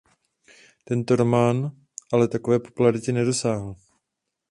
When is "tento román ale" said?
0.83-2.27